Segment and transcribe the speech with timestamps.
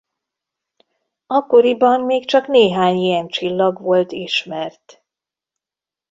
[1.27, 5.03] Akkoriban még csak néhány ilyen csillag volt ismert.